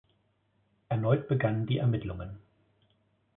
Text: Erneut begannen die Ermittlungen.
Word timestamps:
Erneut 0.89 1.27
begannen 1.27 1.67
die 1.67 1.77
Ermittlungen. 1.77 2.39